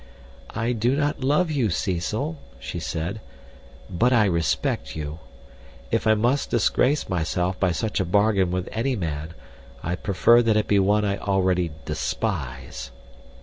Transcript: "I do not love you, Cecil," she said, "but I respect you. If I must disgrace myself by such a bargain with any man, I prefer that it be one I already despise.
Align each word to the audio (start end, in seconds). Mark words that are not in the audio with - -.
"I 0.55 0.71
do 0.71 0.95
not 0.95 1.23
love 1.23 1.51
you, 1.51 1.69
Cecil," 1.69 2.35
she 2.59 2.79
said, 2.79 3.21
"but 3.87 4.11
I 4.11 4.25
respect 4.25 4.95
you. 4.95 5.19
If 5.91 6.07
I 6.07 6.15
must 6.15 6.49
disgrace 6.49 7.07
myself 7.07 7.59
by 7.59 7.71
such 7.71 7.99
a 7.99 8.05
bargain 8.05 8.49
with 8.49 8.67
any 8.71 8.95
man, 8.95 9.35
I 9.83 9.93
prefer 9.93 10.41
that 10.41 10.57
it 10.57 10.67
be 10.67 10.79
one 10.79 11.05
I 11.05 11.19
already 11.19 11.69
despise. 11.85 12.89